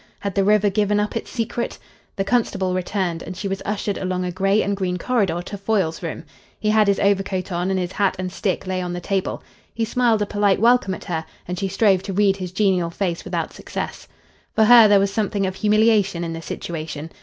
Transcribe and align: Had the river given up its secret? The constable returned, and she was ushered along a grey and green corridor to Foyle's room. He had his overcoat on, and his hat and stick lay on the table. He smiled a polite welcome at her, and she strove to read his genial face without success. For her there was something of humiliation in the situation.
Had 0.21 0.33
the 0.33 0.43
river 0.43 0.71
given 0.71 0.99
up 0.99 1.15
its 1.15 1.29
secret? 1.29 1.77
The 2.15 2.23
constable 2.23 2.73
returned, 2.73 3.21
and 3.21 3.37
she 3.37 3.47
was 3.47 3.61
ushered 3.65 3.99
along 3.99 4.25
a 4.25 4.31
grey 4.31 4.63
and 4.63 4.75
green 4.75 4.97
corridor 4.97 5.43
to 5.43 5.59
Foyle's 5.59 6.01
room. 6.01 6.23
He 6.59 6.71
had 6.71 6.87
his 6.87 6.99
overcoat 6.99 7.51
on, 7.51 7.69
and 7.69 7.79
his 7.79 7.91
hat 7.91 8.15
and 8.17 8.31
stick 8.31 8.65
lay 8.65 8.81
on 8.81 8.93
the 8.93 8.99
table. 8.99 9.43
He 9.75 9.85
smiled 9.85 10.23
a 10.23 10.25
polite 10.25 10.59
welcome 10.59 10.95
at 10.95 11.03
her, 11.05 11.23
and 11.47 11.59
she 11.59 11.67
strove 11.67 12.01
to 12.01 12.13
read 12.13 12.37
his 12.37 12.51
genial 12.51 12.89
face 12.89 13.23
without 13.23 13.53
success. 13.53 14.07
For 14.55 14.63
her 14.63 14.87
there 14.87 14.99
was 14.99 15.13
something 15.13 15.45
of 15.45 15.53
humiliation 15.57 16.23
in 16.23 16.33
the 16.33 16.41
situation. 16.41 17.11